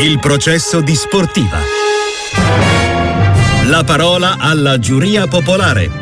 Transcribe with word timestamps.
Il 0.00 0.18
processo 0.18 0.80
di 0.80 0.94
sportiva. 0.94 1.58
La 3.66 3.84
parola 3.84 4.36
alla 4.38 4.78
giuria 4.78 5.26
popolare. 5.26 5.99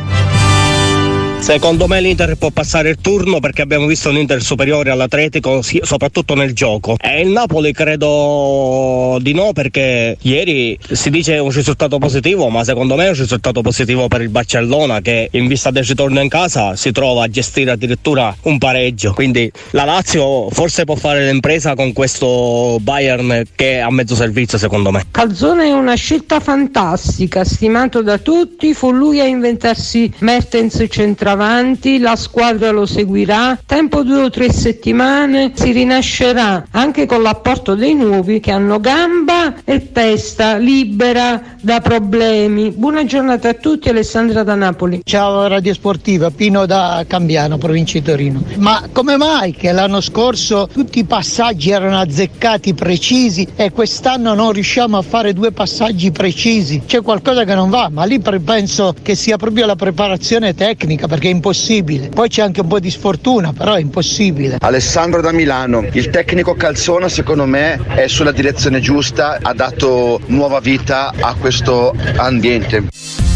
Secondo 1.41 1.87
me 1.87 2.01
l'Inter 2.01 2.35
può 2.37 2.51
passare 2.51 2.91
il 2.91 2.99
turno 3.01 3.39
perché 3.41 3.63
abbiamo 3.63 3.87
visto 3.87 4.11
un 4.11 4.19
Inter 4.19 4.43
superiore 4.43 4.91
all'Atletico, 4.91 5.63
soprattutto 5.63 6.35
nel 6.35 6.53
gioco. 6.53 6.97
E 7.01 7.23
il 7.23 7.29
Napoli 7.29 7.73
credo 7.73 9.19
di 9.21 9.33
no 9.33 9.53
perché 9.53 10.19
ieri 10.21 10.79
si 10.91 11.09
dice 11.09 11.39
un 11.39 11.51
risultato 11.51 11.97
positivo, 11.99 12.49
ma 12.49 12.65
secondo 12.65 12.97
me 12.97 13.07
è 13.07 13.09
un 13.09 13.15
risultato 13.15 13.63
positivo 13.63 14.09
per 14.09 14.21
il 14.21 14.29
Barcellona 14.29 15.01
che 15.01 15.29
in 15.33 15.47
vista 15.47 15.71
del 15.71 15.85
ritorno 15.85 16.21
in 16.21 16.29
casa 16.29 16.77
si 16.77 16.93
trova 16.93 17.25
a 17.25 17.29
gestire 17.29 17.71
addirittura 17.71 18.35
un 18.43 18.59
pareggio. 18.59 19.15
Quindi 19.15 19.51
la 19.71 19.85
Lazio 19.85 20.51
forse 20.51 20.85
può 20.85 20.97
fare 20.97 21.31
l'impresa 21.31 21.75
con 21.75 21.93
questo 21.95 22.79
Bayern 22.81 23.45
che 23.55 23.75
è 23.75 23.79
a 23.79 23.91
mezzo 23.91 24.15
servizio 24.15 24.59
secondo 24.59 24.91
me. 24.91 25.07
Calzone 25.13 25.69
è 25.69 25.73
una 25.73 25.95
scelta 25.95 26.41
fantastica, 26.41 27.45
stimato 27.45 28.03
da 28.03 28.19
tutti, 28.19 28.75
fu 28.75 28.91
lui 28.91 29.21
a 29.21 29.25
inventarsi 29.25 30.13
Mertens 30.19 30.85
centrale 30.91 31.28
avanti, 31.31 31.99
la 31.99 32.17
squadra 32.17 32.71
lo 32.71 32.87
seguirà, 32.87 33.59
tempo 33.65 34.03
due 34.03 34.23
o 34.23 34.31
tre 34.31 34.53
settimane 34.53 35.53
si 35.55 35.73
rinascerà 35.73 36.67
anche 36.71 37.07
con 37.07 37.23
l'apporto 37.23 37.75
dei 37.75 37.95
nuovi 37.95 38.41
che 38.41 38.51
hanno 38.51 38.81
gamba 38.81 39.55
e 39.65 39.93
testa 39.93 40.57
libera 40.57 41.57
da 41.61 41.81
problemi. 41.81 42.71
Buona 42.71 43.05
giornata 43.05 43.51
a 43.51 43.55
tutti, 43.55 43.89
Alessandra 43.89 44.43
da 44.43 44.55
Napoli. 44.55 45.01
Ciao 45.05 45.47
Radio 45.47 45.75
Sportiva, 45.75 46.31
Pino 46.31 46.67
da 46.67 47.05
Cambiano, 47.07 47.59
provincia 47.59 47.99
di 47.99 48.05
Torino. 48.05 48.43
Ma 48.57 48.89
come 48.93 49.17
mai 49.17 49.53
che 49.53 49.73
l'anno 49.73 50.01
scorso 50.01 50.69
tutti 50.73 51.01
i 51.01 51.05
passaggi 51.05 51.71
erano 51.71 51.99
azzeccati, 51.99 52.75
precisi 52.75 53.47
e 53.57 53.71
quest'anno 53.71 54.35
non 54.35 54.53
riusciamo 54.53 54.97
a 54.97 55.03
fare 55.03 55.33
due 55.33 55.53
passaggi 55.53 56.11
precisi? 56.11 56.83
C'è 56.87 57.03
qualcosa 57.03 57.45
che 57.45 57.55
non 57.55 57.71
va, 57.71 57.89
ma 57.91 58.05
lì 58.05 58.21
penso 58.21 58.95
che 59.03 59.15
sia 59.15 59.37
proprio 59.37 59.67
la 59.67 59.77
preparazione 59.77 60.55
tecnica 60.55 61.07
perché 61.19 61.29
è 61.29 61.33
impossibile. 61.33 62.09
Poi 62.09 62.29
c'è 62.29 62.43
anche 62.43 62.61
un 62.61 62.69
po' 62.69 62.79
di 62.79 62.91
sfortuna, 62.91 63.53
però 63.53 63.75
è 63.75 63.81
impossibile. 63.81 64.59
Alessandro 64.61 65.21
da 65.21 65.33
Milano, 65.33 65.85
il 65.93 66.11
tecnico 66.11 66.55
Calzona 66.55 67.09
secondo 67.09 67.45
me 67.45 67.81
è 67.89 68.07
sulla 68.07 68.33
direzione 68.33 68.79
giusta, 68.81 69.39
ha 69.43 69.53
dato 69.53 70.21
nuova 70.27 70.61
vita 70.61 71.13
a 71.19 71.35
questo 71.35 71.93
ambiente. 72.17 73.28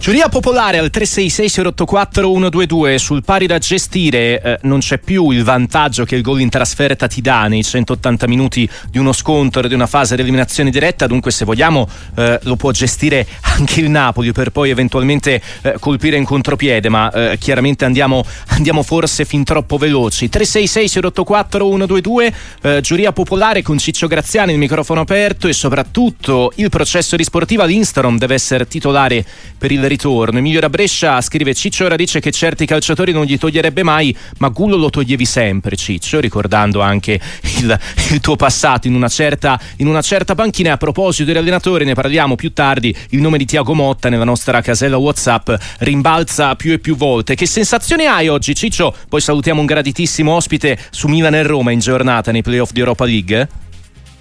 Giuria 0.00 0.28
popolare 0.28 0.78
al 0.78 0.92
366-084-122 0.94 2.94
sul 2.94 3.24
pari 3.24 3.48
da 3.48 3.58
gestire 3.58 4.40
eh, 4.40 4.56
non 4.62 4.78
c'è 4.78 4.98
più 4.98 5.30
il 5.30 5.42
vantaggio 5.42 6.04
che 6.04 6.14
il 6.14 6.22
gol 6.22 6.40
in 6.40 6.48
trasferta 6.48 7.08
ti 7.08 7.20
dà 7.20 7.48
nei 7.48 7.64
180 7.64 8.28
minuti 8.28 8.70
di 8.88 8.98
uno 8.98 9.12
scontro 9.12 9.66
di 9.66 9.74
una 9.74 9.88
fase 9.88 10.14
di 10.14 10.22
eliminazione 10.22 10.70
diretta. 10.70 11.08
Dunque 11.08 11.32
se 11.32 11.44
vogliamo 11.44 11.88
eh, 12.14 12.38
lo 12.44 12.54
può 12.54 12.70
gestire 12.70 13.26
anche 13.58 13.80
il 13.80 13.90
Napoli 13.90 14.30
per 14.30 14.50
poi 14.50 14.70
eventualmente 14.70 15.42
eh, 15.62 15.74
colpire 15.80 16.16
in 16.16 16.24
contropiede 16.24 16.88
ma 16.88 17.10
eh, 17.10 17.36
chiaramente 17.36 17.84
andiamo, 17.84 18.24
andiamo, 18.50 18.84
forse 18.84 19.24
fin 19.24 19.42
troppo 19.42 19.78
veloci. 19.78 20.30
366-084-122 20.32 22.32
eh, 22.62 22.80
giuria 22.80 23.10
popolare 23.10 23.62
con 23.62 23.78
Ciccio 23.78 24.06
Graziani 24.06 24.52
il 24.52 24.58
microfono 24.58 25.00
aperto 25.00 25.48
e 25.48 25.52
soprattutto 25.52 26.52
il 26.54 26.68
processo 26.68 27.16
di 27.16 27.24
sportiva 27.24 27.64
l'Instagram 27.64 28.16
deve 28.16 28.34
essere 28.34 28.68
titolare 28.68 29.24
per 29.58 29.72
il 29.72 29.86
ritorno. 29.88 30.38
Emilio 30.38 30.60
da 30.60 30.68
Brescia 30.68 31.20
scrive 31.20 31.54
Ciccio 31.54 31.84
ora 31.84 31.96
dice 31.96 32.20
che 32.20 32.30
certi 32.30 32.66
calciatori 32.66 33.12
non 33.12 33.24
gli 33.24 33.38
toglierebbe 33.38 33.82
mai, 33.82 34.16
ma 34.38 34.48
Gullo 34.48 34.76
lo 34.76 34.90
toglievi 34.90 35.24
sempre 35.24 35.74
Ciccio, 35.76 36.20
ricordando 36.20 36.80
anche 36.80 37.20
il, 37.58 37.78
il 38.10 38.20
tuo 38.20 38.36
passato 38.36 38.86
in 38.86 38.94
una, 38.94 39.08
certa, 39.08 39.58
in 39.76 39.86
una 39.86 40.02
certa 40.02 40.34
panchina. 40.34 40.72
A 40.72 40.76
proposito 40.76 41.24
degli 41.24 41.38
allenatori, 41.38 41.84
ne 41.84 41.94
parliamo 41.94 42.36
più 42.36 42.52
tardi, 42.52 42.94
il 43.10 43.20
nome 43.20 43.38
di 43.38 43.46
Tiago 43.46 43.74
Motta 43.74 44.08
nella 44.08 44.24
nostra 44.24 44.60
casella 44.60 44.96
Whatsapp 44.96 45.50
rimbalza 45.78 46.54
più 46.54 46.72
e 46.72 46.78
più 46.78 46.96
volte. 46.96 47.34
Che 47.34 47.46
sensazione 47.46 48.06
hai 48.06 48.28
oggi 48.28 48.54
Ciccio? 48.54 48.94
Poi 49.08 49.20
salutiamo 49.20 49.60
un 49.60 49.66
graditissimo 49.66 50.32
ospite 50.32 50.78
su 50.90 51.08
Milan 51.08 51.34
e 51.34 51.42
Roma 51.42 51.70
in 51.70 51.80
giornata 51.80 52.30
nei 52.30 52.42
playoff 52.42 52.72
di 52.72 52.80
Europa 52.80 53.04
League. 53.04 53.66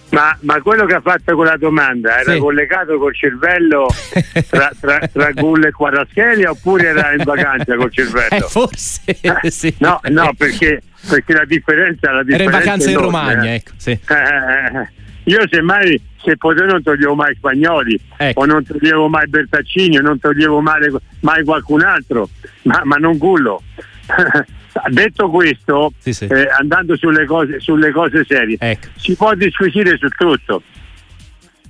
Ma, 0.10 0.38
ma, 0.42 0.62
quello 0.62 0.86
che 0.86 0.94
ha 0.94 1.02
fatto 1.02 1.36
quella 1.36 1.58
domanda 1.58 2.20
era 2.20 2.34
sì. 2.34 2.40
collegato 2.40 2.98
col 2.98 3.14
cervello 3.14 3.88
tra, 4.50 4.72
tra, 4.80 5.00
tra 5.12 5.32
Gull 5.32 5.66
e 5.66 5.72
Quadraschelia 5.72 6.50
oppure 6.52 6.88
era 6.88 7.12
in 7.14 7.24
vacanza 7.24 7.76
col 7.76 7.92
cervello? 7.92 8.36
Eh, 8.36 8.42
forse 8.48 9.02
eh, 9.06 9.52
sì. 9.52 9.76
No, 9.80 10.00
no, 10.10 10.32
perché, 10.38 10.82
perché 11.10 11.34
la, 11.34 11.46
differenza, 11.46 12.12
la 12.12 12.24
differenza. 12.24 12.44
Era 12.44 12.44
in 12.44 12.66
vacanza 12.66 12.90
in 12.90 12.98
Romagna, 12.98 13.54
ecco. 13.54 13.72
Sì. 13.76 13.92
Eh, 13.92 14.90
io 15.26 15.42
semmai, 15.50 16.02
se 16.24 16.38
potevo 16.38 16.72
non 16.72 16.82
toglievo 16.82 17.14
mai 17.14 17.36
Spagnoli, 17.36 18.00
ecco. 18.16 18.40
o 18.40 18.46
non 18.46 18.64
toglievo 18.64 19.10
mai 19.10 19.28
Bertaccini, 19.28 19.98
o 19.98 20.02
non 20.02 20.20
toglievo 20.20 20.62
mai, 20.62 20.90
mai 21.20 21.44
qualcun 21.44 21.84
altro, 21.84 22.30
ma, 22.64 22.82
ma 22.86 22.96
non 22.96 23.18
Gullo. 23.18 23.62
Detto 24.90 25.30
questo, 25.30 25.94
sì, 25.98 26.14
sì. 26.14 26.26
Eh, 26.26 26.48
andando 26.60 26.96
sulle 26.96 27.26
cose, 27.26 27.60
sulle 27.60 27.92
cose 27.92 28.24
serie, 28.26 28.58
ecco. 28.60 28.88
si 28.96 29.16
può 29.16 29.34
disquisire 29.34 29.98
su 29.98 30.08
tutto. 30.10 30.62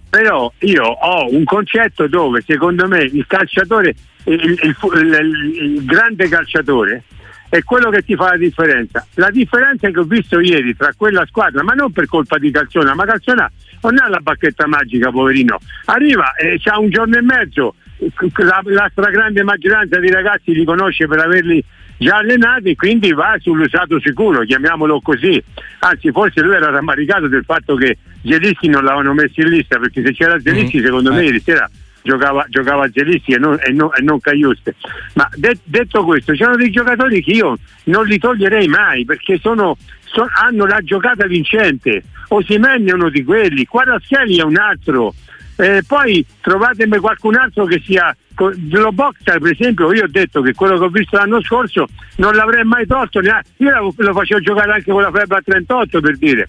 Però 0.09 0.51
io 0.59 0.83
ho 0.83 1.29
un 1.31 1.43
concetto 1.43 2.07
dove 2.07 2.41
secondo 2.45 2.87
me 2.87 3.03
il 3.03 3.25
calciatore, 3.27 3.93
il, 4.25 4.41
il, 4.41 4.75
il, 4.93 5.53
il 5.61 5.85
grande 5.85 6.29
calciatore, 6.29 7.03
è 7.49 7.63
quello 7.63 7.89
che 7.89 8.03
ti 8.03 8.15
fa 8.15 8.31
la 8.31 8.37
differenza. 8.37 9.05
La 9.15 9.29
differenza 9.29 9.89
che 9.89 9.99
ho 9.99 10.03
visto 10.03 10.39
ieri 10.39 10.75
tra 10.75 10.93
quella 10.95 11.25
squadra, 11.25 11.63
ma 11.63 11.73
non 11.73 11.91
per 11.91 12.05
colpa 12.07 12.37
di 12.37 12.51
Calzona, 12.51 12.93
ma 12.93 13.05
Calzona 13.05 13.49
non 13.81 13.97
ha 13.99 14.09
la 14.09 14.19
bacchetta 14.19 14.67
magica, 14.67 15.11
poverino. 15.11 15.57
Arriva 15.85 16.33
e 16.35 16.59
ha 16.63 16.79
un 16.79 16.89
giorno 16.89 17.17
e 17.17 17.21
mezzo, 17.21 17.75
la, 17.97 18.61
la 18.63 18.89
stragrande 18.91 19.43
maggioranza 19.43 19.99
dei 19.99 20.11
ragazzi 20.11 20.53
li 20.53 20.65
conosce 20.65 21.07
per 21.07 21.19
averli 21.19 21.63
già 21.97 22.17
allenati, 22.17 22.75
quindi 22.75 23.11
va 23.11 23.35
sull'usato 23.39 23.99
sicuro, 23.99 24.43
chiamiamolo 24.43 25.01
così. 25.01 25.41
Anzi, 25.79 26.11
forse 26.11 26.41
lui 26.41 26.55
era 26.55 26.69
rammaricato 26.69 27.27
del 27.27 27.43
fatto 27.43 27.75
che 27.75 27.97
Zelischi 28.23 28.67
non 28.67 28.83
l'avevano 28.83 29.13
messo 29.13 29.41
in 29.41 29.49
lista, 29.49 29.79
perché 29.79 30.03
se 30.03 30.13
c'era 30.13 30.39
Zelischi, 30.39 30.77
mm-hmm. 30.77 30.85
secondo 30.85 31.11
me, 31.11 31.21
eh. 31.21 31.25
ieri 31.25 31.39
sera 31.39 31.69
giocava, 32.07 32.45
giocava 32.49 32.87
Zelischi 32.91 33.33
e 33.33 33.37
non, 33.37 33.57
e 33.61 33.71
non, 33.71 33.89
e 33.95 34.01
non 34.01 34.19
Cagliuste. 34.19 34.75
Ma 35.13 35.29
de- 35.35 35.59
detto 35.63 36.03
questo, 36.05 36.33
c'erano 36.33 36.55
dei 36.55 36.71
giocatori 36.71 37.21
che 37.21 37.31
io 37.31 37.57
non 37.85 38.05
li 38.05 38.17
toglierei 38.17 38.67
mai 38.67 39.03
perché 39.03 39.37
sono, 39.39 39.77
so- 40.05 40.29
hanno 40.41 40.65
la 40.65 40.79
giocata 40.81 41.27
vincente. 41.27 42.03
Osimenni 42.29 42.89
è 42.89 42.93
uno 42.93 43.09
di 43.09 43.23
quelli, 43.23 43.65
Quadraschiali 43.65 44.37
è 44.37 44.43
un 44.43 44.57
altro. 44.57 45.13
Eh, 45.57 45.81
poi 45.87 46.23
trovatemi 46.41 46.99
qualcun 46.99 47.35
altro 47.35 47.65
che 47.65 47.81
sia 47.83 48.15
lo 48.35 48.91
boxer 48.91 49.39
per 49.39 49.51
esempio 49.51 49.91
io 49.91 50.03
ho 50.03 50.07
detto 50.07 50.43
che 50.43 50.53
quello 50.53 50.77
che 50.77 50.83
ho 50.83 50.89
visto 50.89 51.17
l'anno 51.17 51.41
scorso 51.41 51.87
non 52.17 52.35
l'avrei 52.35 52.63
mai 52.63 52.85
tolto 52.85 53.19
neanche. 53.19 53.49
io 53.57 53.91
lo 53.95 54.13
facevo 54.13 54.39
giocare 54.39 54.73
anche 54.73 54.91
con 54.91 55.01
la 55.01 55.09
febbre 55.09 55.37
a 55.37 55.41
38 55.43 55.99
per 55.99 56.17
dire 56.17 56.47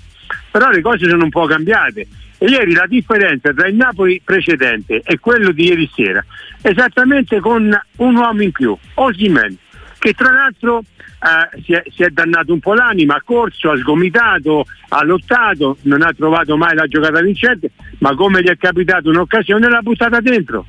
però 0.50 0.68
le 0.68 0.82
cose 0.82 1.08
sono 1.08 1.24
un 1.24 1.30
po' 1.30 1.46
cambiate 1.46 2.06
e 2.36 2.46
ieri 2.46 2.74
la 2.74 2.84
differenza 2.86 3.50
tra 3.54 3.66
il 3.66 3.76
Napoli 3.76 4.20
precedente 4.22 5.00
e 5.02 5.18
quello 5.18 5.52
di 5.52 5.68
ieri 5.68 5.90
sera 5.94 6.22
esattamente 6.60 7.40
con 7.40 7.74
un 7.96 8.16
uomo 8.16 8.42
in 8.42 8.52
più 8.52 8.76
Osimen 8.94 9.56
che 9.98 10.12
tra 10.12 10.30
l'altro 10.30 10.82
eh, 11.20 11.62
si, 11.62 11.72
è, 11.72 11.82
si, 11.92 12.02
è, 12.04 12.10
dannato 12.10 12.52
un 12.52 12.60
po' 12.60 12.74
l'anima, 12.74 13.16
ha 13.16 13.22
corso, 13.24 13.70
ha 13.70 13.76
sgomitato, 13.76 14.64
ha 14.90 15.04
lottato, 15.04 15.76
non 15.82 16.02
ha 16.02 16.12
trovato 16.16 16.56
mai 16.56 16.74
la 16.76 16.86
giocata 16.86 17.20
vincente, 17.20 17.72
ma 17.98 18.14
come 18.14 18.42
gli 18.42 18.48
è 18.48 18.56
capitato 18.56 19.08
un'occasione 19.10 19.68
l'ha 19.68 19.80
buttata 19.80 20.20
dentro. 20.20 20.66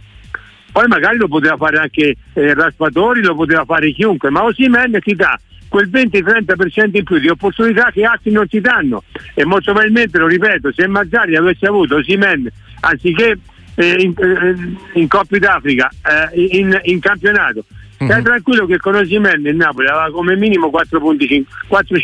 Poi 0.72 0.88
magari 0.88 1.18
lo 1.18 1.28
poteva 1.28 1.58
fare 1.58 1.78
anche 1.78 2.16
eh, 2.34 2.54
Raspatori, 2.54 3.22
lo 3.22 3.36
poteva 3.36 3.66
fare 3.66 3.92
chiunque, 3.92 4.30
ma 4.30 4.44
Osimen 4.44 5.00
ti 5.02 5.16
dà 5.16 5.40
quel 5.68 5.90
20-30% 5.90 6.98
in 6.98 7.04
più 7.04 7.18
di 7.20 7.28
opportunità 7.28 7.92
che 7.92 8.04
altri 8.04 8.32
non 8.32 8.48
ti 8.48 8.60
danno. 8.60 9.04
E 9.34 9.46
molto 9.46 9.72
probabilmente, 9.72 10.18
lo 10.18 10.28
ripeto, 10.28 10.72
se 10.74 10.88
Mazzari 10.88 11.36
avesse 11.36 11.66
avuto 11.66 11.96
Osimen 11.96 12.48
anziché 12.82 13.38
eh, 13.76 13.96
in, 14.00 14.14
eh, 14.18 15.00
in 15.00 15.08
Coppa 15.08 15.38
d'Africa, 15.38 15.90
eh, 16.34 16.58
in, 16.58 16.80
in 16.84 17.00
campionato, 17.00 17.66
Mm-hmm. 18.02 18.12
Stai 18.12 18.24
tranquillo 18.24 18.66
che 18.66 18.78
con 18.78 18.96
Osimen 18.96 19.46
il 19.46 19.56
Napoli 19.58 19.88
aveva 19.88 20.10
come 20.10 20.38
minimo 20.38 20.70
4-5 20.70 21.00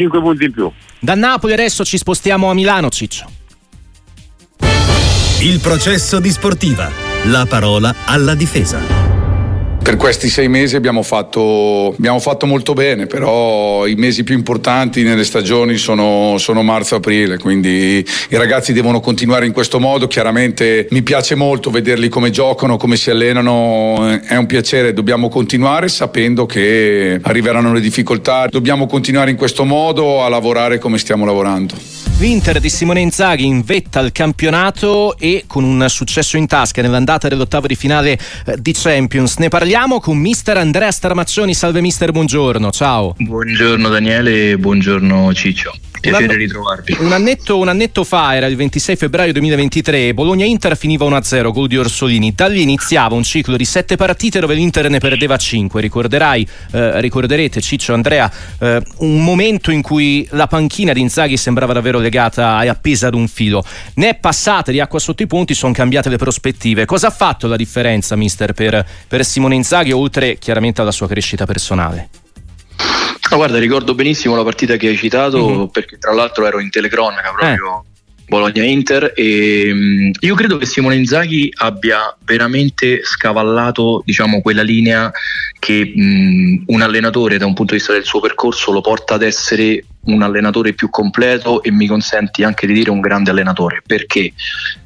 punti 0.09 0.43
in 0.43 0.51
più. 0.51 0.69
Da 0.99 1.15
Napoli 1.15 1.53
adesso 1.53 1.85
ci 1.85 1.97
spostiamo 1.97 2.49
a 2.49 2.53
Milano, 2.53 2.89
Ciccio. 2.89 3.25
Il 5.45 5.59
processo 5.59 6.19
di 6.19 6.31
sportiva. 6.31 6.89
La 7.25 7.45
parola 7.47 7.93
alla 8.05 8.33
difesa. 8.33 8.79
Per 9.79 9.95
questi 9.95 10.27
sei 10.27 10.47
mesi 10.47 10.75
abbiamo 10.75 11.03
fatto, 11.03 11.93
abbiamo 11.95 12.17
fatto, 12.17 12.47
molto 12.47 12.73
bene, 12.73 13.05
però 13.05 13.85
i 13.85 13.93
mesi 13.93 14.23
più 14.23 14.33
importanti 14.33 15.03
nelle 15.03 15.23
stagioni 15.23 15.77
sono, 15.77 16.39
sono 16.39 16.63
marzo-aprile, 16.63 17.37
quindi 17.37 18.03
i 18.29 18.35
ragazzi 18.37 18.73
devono 18.73 18.99
continuare 18.99 19.45
in 19.45 19.51
questo 19.51 19.79
modo. 19.79 20.07
Chiaramente 20.07 20.87
mi 20.89 21.03
piace 21.03 21.35
molto 21.35 21.69
vederli 21.69 22.09
come 22.09 22.31
giocano, 22.31 22.77
come 22.77 22.95
si 22.95 23.11
allenano, 23.11 24.19
è 24.25 24.37
un 24.37 24.47
piacere, 24.47 24.93
dobbiamo 24.93 25.29
continuare 25.29 25.89
sapendo 25.89 26.47
che 26.47 27.19
arriveranno 27.21 27.71
le 27.71 27.81
difficoltà, 27.81 28.47
dobbiamo 28.47 28.87
continuare 28.87 29.29
in 29.29 29.37
questo 29.37 29.63
modo 29.63 30.23
a 30.23 30.27
lavorare 30.27 30.79
come 30.79 30.97
stiamo 30.97 31.23
lavorando. 31.23 31.94
L'Inter 32.17 32.61
di 32.61 32.69
Simone 32.69 33.01
Inzaghi 33.01 33.43
in 33.43 33.61
vetta 33.61 33.99
al 33.99 34.13
campionato 34.13 35.17
e 35.17 35.43
con 35.47 35.65
un 35.65 35.85
successo 35.89 36.37
in 36.37 36.47
tasca 36.47 36.81
nell'andata 36.81 37.27
dell'ottavo 37.27 37.67
di 37.67 37.75
finale 37.75 38.17
eh, 38.45 38.55
di 38.57 38.71
Champions. 38.71 39.35
Ne 39.37 39.49
parliamo 39.49 39.99
con 39.99 40.17
mister 40.17 40.55
Andrea 40.55 40.91
Starmaccioni. 40.91 41.53
Salve 41.53 41.81
mister, 41.81 42.13
buongiorno. 42.13 42.71
Ciao. 42.71 43.15
Buongiorno 43.17 43.89
Daniele 43.89 44.57
buongiorno 44.57 45.33
Ciccio. 45.33 45.73
Piacere 46.09 46.35
ritrovarvi. 46.35 46.97
Un 46.99 47.11
annetto, 47.11 47.57
un 47.57 47.67
annetto, 47.67 48.03
fa, 48.03 48.35
era 48.35 48.45
il 48.45 48.55
26 48.55 48.95
febbraio 48.95 49.33
2023, 49.33 50.13
Bologna-Inter 50.13 50.77
finiva 50.77 51.05
1-0, 51.05 51.51
gol 51.51 51.67
di 51.67 51.77
Orsolini. 51.77 52.33
Da 52.35 52.47
lì 52.47 52.61
iniziava 52.61 53.15
un 53.15 53.23
ciclo 53.23 53.57
di 53.57 53.65
sette 53.65 53.95
partite 53.95 54.39
dove 54.39 54.53
l'Inter 54.53 54.89
ne 54.89 54.99
perdeva 54.99 55.35
5. 55.35 55.81
Ricorderai, 55.81 56.47
eh, 56.73 57.01
ricorderete 57.01 57.59
Ciccio, 57.59 57.93
Andrea, 57.93 58.31
eh, 58.59 58.81
un 58.97 59.23
momento 59.23 59.71
in 59.71 59.81
cui 59.81 60.27
la 60.31 60.47
panchina 60.47 60.93
di 60.93 61.01
Inzaghi 61.01 61.37
sembrava 61.37 61.73
davvero 61.73 61.99
legata 62.05 62.61
e 62.63 62.67
appesa 62.67 63.07
ad 63.07 63.15
un 63.15 63.27
filo. 63.27 63.63
Ne 63.95 64.09
è 64.09 64.15
passata 64.15 64.71
di 64.71 64.79
acqua 64.79 64.99
sotto 64.99 65.23
i 65.23 65.27
ponti, 65.27 65.53
sono 65.53 65.73
cambiate 65.73 66.09
le 66.09 66.17
prospettive. 66.17 66.85
Cosa 66.85 67.07
ha 67.07 67.11
fatto 67.11 67.47
la 67.47 67.55
differenza, 67.55 68.15
mister, 68.15 68.53
per, 68.53 68.85
per 69.07 69.25
Simone 69.25 69.55
Inzaghi, 69.55 69.91
oltre 69.91 70.37
chiaramente 70.37 70.81
alla 70.81 70.91
sua 70.91 71.07
crescita 71.07 71.45
personale? 71.45 72.09
No, 73.31 73.37
guarda, 73.37 73.57
ricordo 73.57 73.95
benissimo 73.95 74.35
la 74.35 74.43
partita 74.43 74.77
che 74.77 74.87
hai 74.87 74.97
citato 74.97 75.47
mm-hmm. 75.47 75.65
perché 75.65 75.97
tra 75.97 76.13
l'altro 76.13 76.45
ero 76.45 76.59
in 76.59 76.69
telecronaca 76.69 77.33
proprio. 77.35 77.83
Eh. 77.87 77.93
Bologna-Inter 78.27 79.13
e 79.15 79.71
um, 79.71 80.11
io 80.19 80.35
credo 80.35 80.57
che 80.57 80.65
Simone 80.65 80.95
Inzaghi 80.95 81.51
abbia 81.57 82.15
veramente 82.23 83.01
scavallato 83.03 84.01
diciamo, 84.03 84.41
quella 84.41 84.63
linea 84.63 85.11
che 85.59 85.93
um, 85.95 86.63
un 86.65 86.81
allenatore 86.81 87.37
da 87.37 87.45
un 87.45 87.53
punto 87.53 87.73
di 87.73 87.77
vista 87.77 87.93
del 87.93 88.03
suo 88.03 88.19
percorso 88.19 88.71
lo 88.71 88.81
porta 88.81 89.13
ad 89.13 89.21
essere 89.21 89.83
un 90.05 90.21
allenatore 90.21 90.73
più 90.73 90.89
completo 90.89 91.63
e 91.63 91.71
mi 91.71 91.87
consenti 91.87 92.43
anche 92.43 92.67
di 92.67 92.73
dire 92.73 92.89
un 92.91 92.99
grande 92.99 93.31
allenatore. 93.31 93.81
Perché? 93.85 94.33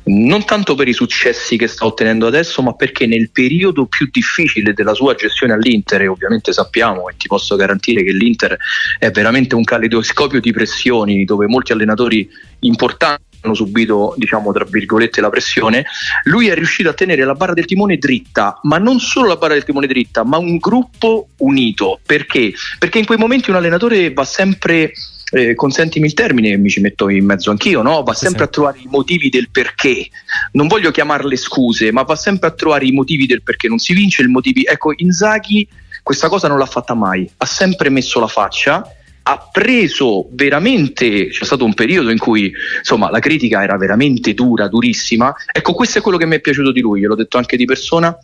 Non 0.06 0.46
tanto 0.46 0.76
per 0.76 0.88
i 0.88 0.94
successi 0.94 1.58
che 1.58 1.68
sta 1.68 1.86
ottenendo 1.86 2.28
adesso, 2.28 2.62
ma 2.62 2.74
perché 2.74 3.06
nel 3.06 3.30
periodo 3.32 3.86
più 3.86 4.10
difficile 4.12 4.74
della 4.74 4.94
sua 4.94 5.16
gestione 5.16 5.54
all'Inter, 5.54 6.02
e 6.02 6.08
ovviamente 6.08 6.52
sappiamo 6.52 7.10
e 7.10 7.16
ti 7.18 7.28
posso 7.28 7.56
garantire 7.56 8.04
che 8.04 8.12
l'Inter 8.12 8.58
è 8.98 9.12
veramente 9.12 9.56
un 9.56 9.64
caleidoscopio 9.64 10.40
di 10.40 10.52
pressioni 10.52 11.26
dove 11.26 11.48
molti 11.48 11.72
allenatori 11.72 12.28
importanti 12.60 13.28
hanno 13.42 13.54
subito, 13.54 14.14
diciamo, 14.18 14.52
tra 14.52 14.66
virgolette, 14.66 15.22
la 15.22 15.30
pressione, 15.30 15.86
lui 16.24 16.48
è 16.48 16.56
riuscito 16.56 16.90
a 16.90 16.94
tenere 16.94 17.24
la 17.24 17.36
barra 17.36 17.54
del 17.54 17.66
timone 17.66 17.98
dritta, 17.98 18.60
ma 18.64 18.78
non 18.78 19.00
solo 19.00 19.30
la 19.30 19.38
barra 19.38 19.54
del 19.54 19.64
timone 19.64 19.88
dritta, 19.88 20.24
ma 20.24 20.38
un 20.38 20.58
gruppo 20.58 21.30
unito. 21.38 22.00
Perché? 22.06 22.54
Perché 22.78 23.00
in 23.00 23.06
quei 23.06 23.18
momenti 23.18 23.50
un 23.50 23.56
allenatore 23.56 24.12
va 24.12 24.26
sempre 24.26 24.92
eh, 25.32 25.56
consentimi 25.56 26.08
il 26.08 26.14
termine, 26.14 26.58
mi 26.58 26.70
ci 26.70 26.80
metto 26.80 27.10
in 27.10 27.26
mezzo 27.26 27.52
anch'io, 27.52 27.82
no? 27.82 28.04
va 28.04 28.14
sempre 28.14 28.46
a 28.46 28.48
trovare 28.48 28.80
i 28.80 28.88
motivi 28.90 29.30
del 29.30 29.50
perché. 29.52 30.08
Non 30.54 30.68
voglio 30.68 30.92
chiamarle 30.92 31.36
scuse, 31.36 31.92
ma 31.92 32.04
va 32.04 32.16
sempre 32.16 32.50
a 32.50 32.52
trovare 32.52 32.86
i 32.86 32.92
motivi 32.92 33.26
del 33.26 33.44
perché 33.44 33.68
non 33.68 33.80
si 33.80 33.94
vince, 33.94 34.22
il 34.22 34.30
motivi. 34.30 34.64
Ecco, 34.66 34.94
Inzaghi 34.96 35.68
questa 36.02 36.30
cosa 36.30 36.48
non 36.48 36.58
l'ha 36.58 36.66
fatta 36.66 36.94
mai, 36.94 37.30
ha 37.38 37.46
sempre 37.46 37.90
messo 37.90 38.20
la 38.20 38.28
faccia 38.28 38.94
ha 39.22 39.50
preso 39.52 40.28
veramente, 40.32 41.28
c'è 41.28 41.46
stato 41.46 41.64
un 41.64 41.76
periodo 41.76 42.10
in 42.10 42.18
cui 42.18 42.52
insomma 42.80 43.12
la 43.12 43.20
critica 43.20 43.62
era 43.62 43.78
veramente 43.78 44.34
dura, 44.34 44.68
durissima. 44.68 45.32
Ecco, 45.52 45.74
questo 45.74 46.00
è 46.00 46.02
quello 46.02 46.18
che 46.18 46.26
mi 46.26 46.38
è 46.38 46.40
piaciuto 46.40 46.72
di 46.72 46.82
lui, 46.82 47.02
gliel'ho 47.02 47.16
detto 47.16 47.38
anche 47.38 47.56
di 47.56 47.66
persona. 47.66 48.18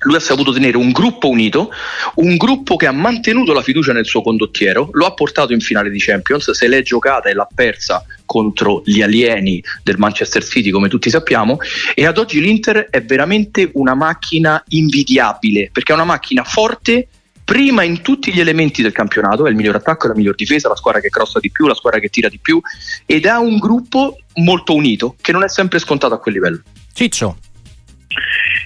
Lui 0.00 0.14
ha 0.14 0.20
saputo 0.20 0.52
tenere 0.52 0.76
un 0.76 0.92
gruppo 0.92 1.28
unito, 1.28 1.70
un 2.16 2.36
gruppo 2.36 2.76
che 2.76 2.86
ha 2.86 2.92
mantenuto 2.92 3.52
la 3.52 3.62
fiducia 3.62 3.92
nel 3.92 4.06
suo 4.06 4.22
condottiero, 4.22 4.90
lo 4.92 5.06
ha 5.06 5.12
portato 5.12 5.52
in 5.52 5.60
finale 5.60 5.90
di 5.90 5.98
Champions, 5.98 6.50
se 6.52 6.68
l'è 6.68 6.82
giocata 6.82 7.28
e 7.28 7.34
l'ha 7.34 7.48
persa 7.52 8.04
contro 8.24 8.82
gli 8.84 9.02
alieni 9.02 9.62
del 9.82 9.98
Manchester 9.98 10.44
City, 10.44 10.70
come 10.70 10.88
tutti 10.88 11.10
sappiamo, 11.10 11.58
e 11.94 12.06
ad 12.06 12.18
oggi 12.18 12.40
l'Inter 12.40 12.88
è 12.90 13.02
veramente 13.02 13.70
una 13.74 13.94
macchina 13.94 14.62
invidiabile, 14.68 15.70
perché 15.72 15.92
è 15.92 15.96
una 15.96 16.04
macchina 16.04 16.44
forte 16.44 17.08
prima 17.48 17.82
in 17.82 18.02
tutti 18.02 18.30
gli 18.30 18.40
elementi 18.40 18.82
del 18.82 18.92
campionato, 18.92 19.46
è 19.46 19.48
il 19.48 19.56
miglior 19.56 19.76
attacco, 19.76 20.04
è 20.04 20.08
la 20.08 20.14
miglior 20.14 20.34
difesa, 20.34 20.68
la 20.68 20.76
squadra 20.76 21.00
che 21.00 21.08
crossa 21.08 21.40
di 21.40 21.50
più, 21.50 21.66
la 21.66 21.74
squadra 21.74 21.98
che 21.98 22.10
tira 22.10 22.28
di 22.28 22.38
più 22.38 22.60
ed 23.06 23.24
ha 23.24 23.38
un 23.38 23.56
gruppo 23.56 24.18
molto 24.34 24.74
unito 24.74 25.16
che 25.18 25.32
non 25.32 25.42
è 25.42 25.48
sempre 25.48 25.78
scontato 25.78 26.12
a 26.12 26.18
quel 26.18 26.34
livello. 26.34 26.60
Ciccio. 26.92 27.38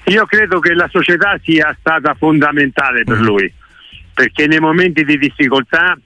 Io 0.07 0.27
credo 0.27 0.61
che 0.61 0.75
la 0.75 0.89
società 0.91 1.39
sia 1.43 1.75
stata 1.79 2.15
fondamentale 2.15 3.05
per 3.05 3.19
mm. 3.19 3.25
lui, 3.25 3.53
perché 4.15 4.47
nei 4.47 4.61
momenti 4.61 5.05
di 5.05 5.19
difficoltà 5.19 5.99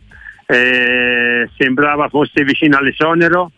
eh, 0.47 1.49
sembrava 1.57 2.09
fosse 2.09 2.45
vicino 2.45 2.77
all'esonero 2.77 3.51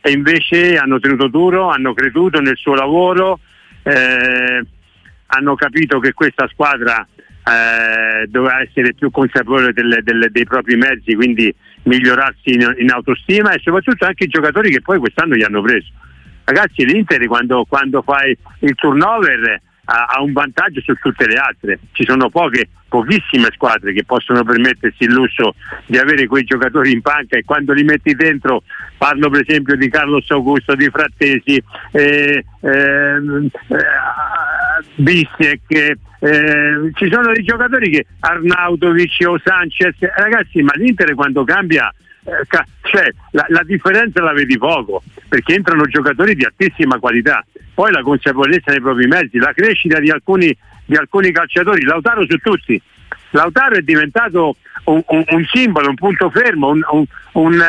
e 0.00 0.12
invece 0.12 0.76
hanno 0.76 1.00
tenuto 1.00 1.28
duro, 1.28 1.68
hanno 1.70 1.92
creduto 1.92 2.40
nel 2.40 2.56
suo 2.56 2.74
lavoro, 2.74 3.40
eh, 3.82 4.64
hanno 5.26 5.54
capito 5.56 5.98
che 5.98 6.12
questa 6.12 6.48
squadra 6.48 7.06
eh, 7.46 8.26
doveva 8.28 8.60
essere 8.60 8.94
più 8.94 9.10
consapevole 9.10 9.72
delle, 9.72 10.02
delle, 10.02 10.30
dei 10.30 10.44
propri 10.44 10.76
mezzi, 10.76 11.14
quindi 11.14 11.52
migliorarsi 11.84 12.50
in, 12.54 12.74
in, 12.78 12.90
autostima 12.90 13.52
e 13.52 13.60
soprattutto 13.62 14.04
anche 14.04 14.24
i 14.24 14.28
giocatori 14.28 14.70
che 14.70 14.80
poi 14.80 14.98
quest'anno 14.98 15.34
gli 15.34 15.42
hanno 15.42 15.62
preso. 15.62 15.88
Ragazzi, 16.46 16.84
l'Inter 16.84 17.26
quando, 17.26 17.64
quando 17.68 18.02
fai 18.02 18.36
il 18.60 18.74
turnover 18.76 19.60
ha, 19.86 20.04
ha, 20.04 20.22
un 20.22 20.32
vantaggio 20.32 20.80
su 20.80 20.94
tutte 20.94 21.26
le 21.26 21.34
altre. 21.34 21.80
Ci 21.90 22.04
sono 22.06 22.30
poche, 22.30 22.68
pochissime 22.88 23.48
squadre 23.52 23.92
che 23.92 24.04
possono 24.04 24.44
permettersi 24.44 25.02
il 25.02 25.12
lusso 25.12 25.56
di 25.86 25.98
avere 25.98 26.28
quei 26.28 26.44
giocatori 26.44 26.92
in 26.92 27.02
panca 27.02 27.36
e 27.36 27.44
quando 27.44 27.72
li 27.72 27.82
metti 27.82 28.14
dentro, 28.14 28.62
parlo 28.96 29.28
per 29.28 29.44
esempio 29.44 29.74
di 29.74 29.88
Carlos 29.88 30.30
Augusto, 30.30 30.76
di 30.76 30.88
Frattesi, 30.88 31.60
eh, 31.90 32.44
eh, 32.60 33.20
Bissek, 34.94 35.72
eh, 36.20 36.90
ci 36.94 37.10
sono 37.10 37.32
dei 37.32 37.42
giocatori 37.42 37.90
che 37.90 38.06
Arnautovic 38.20 39.24
o 39.26 39.36
Sanchez, 39.42 39.96
ragazzi, 39.98 40.62
ma 40.62 40.70
l'Inter 40.76 41.12
quando 41.14 41.42
cambia 41.42 41.88
eh, 41.88 42.05
cioè, 42.82 43.12
la, 43.30 43.46
la, 43.48 43.62
differenza 43.62 44.22
la 44.22 44.32
vedi 44.32 44.58
poco 44.58 45.02
perché 45.28 45.54
entrano 45.54 45.86
giocatori 45.86 46.34
di 46.34 46.44
altissima 46.44 46.98
qualità. 46.98 47.44
Poi 47.74 47.92
la 47.92 48.02
consapevolezza 48.02 48.70
dei 48.70 48.80
propri 48.80 49.06
mezzi 49.06 49.38
la 49.38 49.52
crescita 49.52 50.00
di 50.00 50.10
alcuni, 50.10 50.56
di 50.84 50.96
alcuni 50.96 51.30
calciatori. 51.30 51.82
Lautaro 51.84 52.24
su 52.26 52.36
tutti. 52.38 52.80
Lautaro 53.30 53.76
è 53.76 53.82
diventato 53.82 54.56
un, 54.84 55.02
un, 55.06 55.24
un 55.28 55.44
simbolo, 55.52 55.88
un 55.88 55.94
punto 55.94 56.30
fermo 56.30 56.68
un, 56.68 56.82
un 57.32 57.62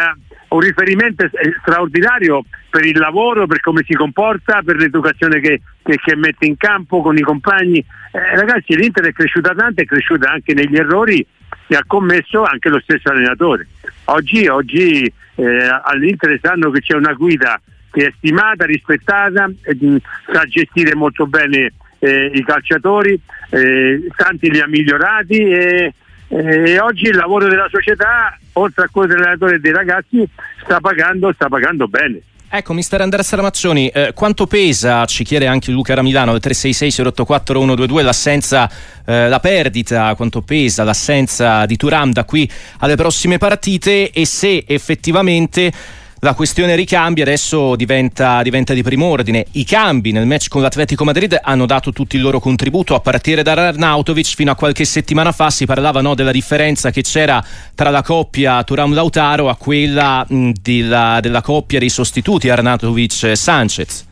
un 0.49 0.59
riferimento 0.59 1.29
straordinario 1.59 2.43
per 2.69 2.85
il 2.85 2.97
lavoro, 2.97 3.47
per 3.47 3.59
come 3.59 3.83
si 3.85 3.93
comporta, 3.93 4.61
per 4.63 4.77
l'educazione 4.77 5.39
che, 5.39 5.61
che, 5.83 5.97
che 5.97 6.15
mette 6.15 6.45
in 6.45 6.55
campo 6.57 7.01
con 7.01 7.17
i 7.17 7.21
compagni. 7.21 7.79
Eh, 7.79 8.35
ragazzi, 8.35 8.75
l'Inter 8.75 9.07
è 9.07 9.11
cresciuta 9.11 9.53
tanto, 9.53 9.81
è 9.81 9.85
cresciuta 9.85 10.31
anche 10.31 10.53
negli 10.53 10.77
errori 10.77 11.25
che 11.67 11.75
ha 11.75 11.83
commesso 11.85 12.43
anche 12.43 12.69
lo 12.69 12.79
stesso 12.79 13.09
allenatore. 13.09 13.67
Oggi, 14.05 14.47
oggi 14.47 15.11
eh, 15.35 15.81
all'Inter 15.83 16.39
sanno 16.41 16.71
che 16.71 16.81
c'è 16.81 16.95
una 16.95 17.13
guida 17.13 17.59
che 17.91 18.07
è 18.07 18.13
stimata, 18.17 18.65
rispettata, 18.65 19.49
eh, 19.63 20.01
sa 20.31 20.43
gestire 20.45 20.95
molto 20.95 21.27
bene 21.27 21.73
eh, 21.99 22.31
i 22.33 22.43
calciatori, 22.43 23.19
eh, 23.49 24.07
tanti 24.15 24.49
li 24.51 24.59
ha 24.59 24.67
migliorati 24.67 25.37
e 25.37 25.93
e 26.29 26.77
oggi 26.79 27.05
il 27.05 27.15
lavoro 27.15 27.47
della 27.47 27.69
società, 27.69 28.37
oltre 28.53 28.85
a 28.85 28.89
quello 28.91 29.07
dell'allenatore 29.07 29.55
e 29.55 29.59
dei 29.59 29.71
ragazzi, 29.71 30.27
sta 30.61 30.79
pagando, 30.79 31.31
sta 31.31 31.47
pagando 31.47 31.87
bene. 31.87 32.19
Ecco, 32.49 32.71
mister 32.71 33.01
Andrea 33.01 33.23
Saramaccioni, 33.23 33.89
eh, 33.89 34.13
quanto 34.13 34.47
pesa, 34.47 35.03
ci 35.03 35.25
chiede 35.25 35.47
anche 35.47 35.69
Luca 35.69 35.95
Ramilano, 35.95 36.31
al 36.31 36.39
366-084-122, 36.41 38.01
l'assenza, 38.01 38.71
eh, 39.05 39.27
la 39.27 39.41
perdita, 39.41 40.15
quanto 40.15 40.41
pesa 40.41 40.85
l'assenza 40.85 41.65
di 41.65 41.75
Turam 41.75 42.13
da 42.13 42.23
qui 42.23 42.49
alle 42.77 42.95
prossime 42.95 43.37
partite? 43.37 44.11
E 44.11 44.25
se 44.25 44.63
effettivamente 44.65 45.73
la 46.27 46.33
questione 46.33 46.75
ricambi 46.75 47.21
adesso 47.21 47.77
diventa, 47.77 48.41
diventa, 48.41 48.73
di 48.73 48.83
prim'ordine. 48.83 49.45
I 49.51 49.63
cambi 49.63 50.11
nel 50.11 50.25
match 50.25 50.49
con 50.49 50.61
l'Atletico 50.61 51.05
Madrid 51.05 51.39
hanno 51.41 51.65
dato 51.65 51.93
tutto 51.93 52.17
il 52.17 52.21
loro 52.21 52.41
contributo 52.41 52.95
a 52.95 52.99
partire 52.99 53.43
da 53.43 53.53
Arnautovic. 53.53 54.35
Fino 54.35 54.51
a 54.51 54.55
qualche 54.55 54.83
settimana 54.83 55.31
fa 55.31 55.49
si 55.49 55.65
parlava 55.65 56.01
no, 56.01 56.15
della 56.15 56.33
differenza 56.33 56.91
che 56.91 57.01
c'era 57.01 57.41
tra 57.73 57.91
la 57.91 58.01
coppia 58.01 58.61
Turam-Lautaro 58.61 59.47
a 59.47 59.55
quella 59.55 60.25
mh, 60.27 60.51
della, 60.61 61.19
della 61.21 61.41
coppia 61.41 61.79
dei 61.79 61.89
sostituti 61.89 62.49
Arnautovic-Sanchez. 62.49 64.06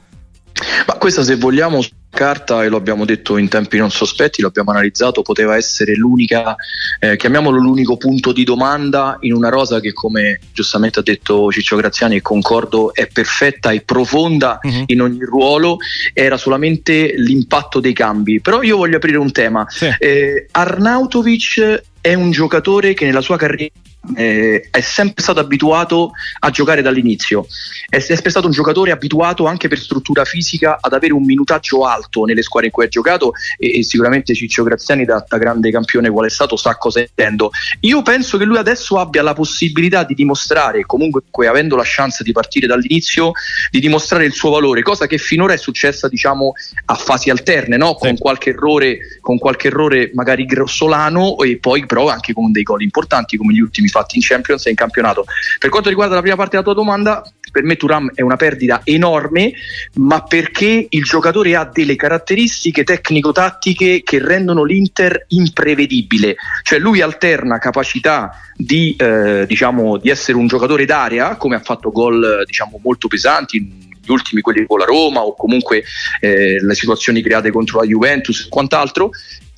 Ma 0.88 0.94
questa 0.96 1.24
se 1.24 1.36
vogliamo 1.36 1.84
carta 2.16 2.64
e 2.64 2.70
lo 2.70 2.78
abbiamo 2.78 3.04
detto 3.06 3.38
in 3.38 3.50
tempi 3.50 3.78
non 3.78 3.92
sospetti, 3.92 4.42
lo 4.42 4.48
abbiamo 4.48 4.72
analizzato, 4.72 5.22
poteva 5.22 5.58
essere 5.58 5.96
l'unica, 5.96 6.56
eh, 7.00 7.18
chiamiamolo 7.18 7.60
l'unico 7.60 7.98
punto 7.98 8.32
di 8.32 8.46
domanda 8.46 9.18
in 9.20 9.34
una 9.34 9.50
rosa 9.50 9.82
che 9.82 9.92
come 9.92 10.40
giustamente 10.54 11.00
ha 11.00 11.04
detto 11.04 11.52
Ciccio 11.52 11.76
Graziani 11.76 12.16
e 12.16 12.22
concordo 12.22 12.94
è 12.94 13.08
perfetta 13.08 13.72
e 13.72 13.82
profonda 13.82 14.60
uh-huh. 14.62 14.84
in 14.88 15.02
ogni 15.02 15.24
ruolo, 15.24 15.78
era 16.14 16.38
solamente 16.38 17.14
l'impatto 17.18 17.80
dei 17.80 17.94
cambi. 17.94 18.40
Però 18.40 18.62
io 18.62 18.78
voglio 18.78 18.96
aprire 18.96 19.18
un 19.18 19.32
tema. 19.32 19.66
Sì. 19.70 19.94
Eh, 20.00 20.48
Arnautovic 20.52 21.84
è 22.00 22.14
un 22.14 22.32
giocatore 22.32 22.94
che 22.94 23.06
nella 23.06 23.22
sua 23.22 23.36
carriera 23.36 23.74
eh, 24.16 24.68
è 24.70 24.82
sempre 24.82 25.22
stato 25.24 25.40
abituato 25.40 26.12
a 26.40 26.50
giocare 26.50 26.82
dall'inizio, 26.82 27.48
è, 27.90 28.00
sempre 28.00 28.30
stato 28.30 28.48
un 28.48 28.52
giocatore 28.52 28.92
abituato 28.92 29.46
anche 29.46 29.68
per 29.68 29.80
struttura 29.80 30.26
fisica 30.26 30.78
ad 30.80 30.94
avere 30.94 31.14
un 31.14 31.24
minutaggio 31.24 31.86
alto 31.86 32.26
nelle 32.26 32.42
squadre 32.42 32.68
in 32.68 32.74
cui 32.74 32.86
ha 32.86 32.88
giocato 32.88 33.34
e, 33.58 33.80
e 33.80 33.84
sicuramente 33.84 34.34
Ciccio 34.34 34.64
Graziani 34.64 35.06
da, 35.06 35.24
da, 35.28 35.38
grande 35.38 35.72
campione 35.72 36.10
qual 36.10 36.26
è 36.26 36.30
stato 36.30 36.56
sa 36.56 36.76
cosa 36.76 37.00
intendo. 37.00 37.52
Io 37.82 38.02
penso 38.02 38.38
che 38.38 38.46
lui 38.46 38.58
adesso 38.58 39.00
abbia 39.00 39.24
la 39.24 39.34
possibilità 39.34 40.04
di 40.04 40.14
dimostrare, 40.14 40.86
comunque 40.86 41.24
avendo 41.48 41.76
la 41.76 41.84
chance 41.86 42.24
di 42.24 42.32
partire 42.32 42.68
dall'inizio, 42.68 43.32
di 43.70 43.80
dimostrare 43.80 44.26
il 44.26 44.34
suo 44.34 44.50
valore, 44.50 44.82
cosa 44.82 45.08
che 45.08 45.18
finora 45.18 45.54
è 45.54 45.58
successa 45.58 46.08
diciamo 46.08 46.54
a 46.86 46.96
fasi 46.96 47.30
alterne, 47.30 47.78
no? 47.78 47.96
con, 47.96 48.18
qualche 48.18 48.52
errore, 48.52 48.98
con 49.22 49.38
qualche 49.38 49.68
errore 49.68 50.12
magari 50.14 50.46
grossolano 50.46 51.38
e 51.40 51.58
poi 51.58 51.86
però 51.86 52.10
anche 52.10 52.34
con 52.34 52.52
dei 52.52 52.64
gol 52.64 52.82
importanti 52.82 53.38
come 53.38 53.54
gli 53.54 53.60
ultimi 53.60 53.88
fatti 53.96 54.18
in 54.18 54.22
Champions 54.22 54.66
e 54.66 54.72
in 54.72 54.76
campionato. 54.76 55.26
Per 55.58 55.70
quanto 55.70 55.88
riguarda 55.88 56.16
la 56.16 56.22
prima 56.22 56.36
parte 56.36 56.52
della 56.52 56.64
tua 56.64 56.74
domanda, 56.74 57.24
per 57.52 57.64
me 57.64 57.78
Turam 57.78 58.12
è 58.14 58.22
una 58.22 58.36
perdita 58.36 58.82
enorme, 58.84 59.54
ma 59.96 60.24
perché 60.24 60.88
il 60.90 61.04
giocatore 61.04 61.56
ha 61.56 61.64
delle 61.64 61.96
caratteristiche 61.96 62.84
tecnico-tattiche 62.84 64.04
che 64.04 64.20
rendono 64.20 64.66
l'Inter 64.66 65.26
imprevedibile. 65.30 66.36
Cioè 66.64 66.80
lui 66.80 67.00
alterna 67.00 67.58
capacità 67.58 68.32
di, 68.54 68.96
eh, 68.98 69.46
diciamo, 69.48 69.98
di 69.98 70.10
essere 70.10 70.38
un 70.38 70.48
giocatore 70.48 70.84
d'area, 70.84 71.38
come 71.38 71.56
ha 71.56 71.62
fatto 71.62 71.92
gol 71.92 72.44
diciamo, 72.46 72.80
molto 72.84 73.08
pesanti 73.08 73.84
gli 74.06 74.12
ultimi 74.12 74.42
quelli 74.42 74.66
con 74.68 74.78
la 74.78 74.86
Roma 74.86 75.22
o 75.22 75.34
comunque 75.36 75.84
eh, 76.20 76.62
le 76.62 76.76
situazioni 76.76 77.24
create 77.24 77.52
contro 77.52 77.80
la 77.80 77.88
Juventus 77.88 78.46
e 78.46 78.50
quant'altro 78.50 79.10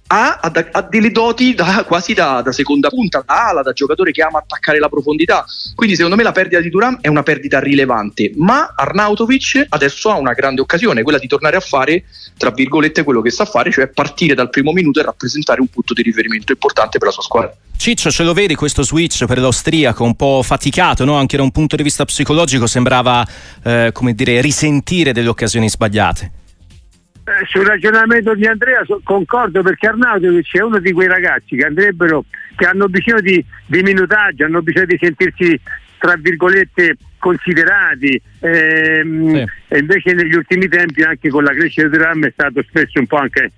ha, 0.08 0.40
ha, 0.40 0.52
ha, 0.72 0.82
delle 0.82 1.12
doti 1.12 1.54
da, 1.54 1.84
quasi 1.86 2.14
da, 2.14 2.42
da, 2.42 2.52
seconda 2.52 2.90
punta, 2.90 3.24
da 3.26 3.50
ala, 3.50 3.62
da 3.62 3.74
giocatore 3.74 4.12
che 4.12 4.22
ama 4.22 4.40
attaccare 4.40 4.80
la 4.80 4.90
profondità. 4.90 5.46
Quindi 5.76 5.96
secondo 5.96 6.16
me 6.16 6.24
la 6.24 6.32
perdita 6.32 6.62
di 6.62 6.70
Duran 6.70 6.98
è 7.02 7.08
una 7.08 7.24
perdita 7.24 7.60
rilevante, 7.60 8.32
ma 8.36 8.74
Arnautovic 8.76 9.66
adesso 9.70 10.10
ha 10.10 10.18
una 10.18 10.34
grande 10.34 10.62
occasione, 10.62 11.04
quella 11.04 11.20
di 11.20 11.28
tornare 11.28 11.58
a 11.58 11.62
fare, 11.62 12.06
tra 12.38 12.52
virgolette, 12.52 13.04
quello 13.04 13.22
che 13.22 13.32
sa 13.32 13.46
fare, 13.46 13.72
cioè 13.72 13.88
partire 13.88 14.34
dal 14.34 14.50
primo 14.50 14.72
minuto 14.72 15.00
e 15.00 15.04
rappresentare 15.04 15.62
un 15.62 15.68
punto 15.68 15.94
di 15.94 16.02
riferimento 16.02 16.52
importante 16.52 16.98
per 16.98 17.08
la 17.08 17.14
sua 17.14 17.24
squadra. 17.24 17.56
Ciccio, 17.78 18.10
ce 18.10 18.24
lo 18.24 18.34
vedi 18.34 18.56
questo 18.56 18.82
switch 18.82 19.26
per 19.26 19.38
l'austriaco 19.38 20.04
un 20.04 20.16
po' 20.16 20.42
faticato, 20.44 21.06
no? 21.06 21.16
anche 21.16 21.38
da 21.38 21.44
un 21.44 21.52
punto 21.52 21.76
di 21.76 21.84
vista 21.84 22.06
psicologico 22.06 22.66
sembrava 22.66 23.26
eh, 23.64 23.92
come 23.94 24.14
dire, 24.14 24.42
risentire 24.42 25.14
delle 25.14 25.28
occasioni 25.28 25.70
sbagliate. 25.70 26.32
Eh, 27.28 27.46
sul 27.48 27.66
ragionamento 27.66 28.34
di 28.36 28.46
Andrea 28.46 28.86
so, 28.86 29.02
concordo 29.04 29.62
perché 29.62 29.88
Arnautovic 29.88 30.56
è 30.56 30.62
uno 30.62 30.80
di 30.80 30.94
quei 30.94 31.10
ragazzi 31.10 31.58
che 31.58 31.66
andrebbero, 31.66 32.24
che 32.56 32.66
hanno 32.66 32.88
bisogno 32.88 33.20
di, 33.20 33.44
di 33.66 33.82
minutaggio, 33.82 34.46
hanno 34.46 34.62
bisogno 34.62 34.86
di 34.86 34.98
sentirsi 34.98 35.60
tra 35.98 36.16
virgolette 36.16 36.96
considerati 37.18 38.22
ehm, 38.40 39.34
sì. 39.34 39.46
e 39.68 39.78
invece 39.78 40.14
negli 40.14 40.36
ultimi 40.36 40.70
tempi 40.70 41.04
anche 41.04 41.28
con 41.28 41.44
la 41.44 41.52
crescita 41.52 41.90
del 41.90 42.00
RAM 42.00 42.26
è 42.26 42.32
stato 42.32 42.64
spesso 42.64 42.98
un 42.98 43.08
po' 43.08 43.18
anche 43.18 43.52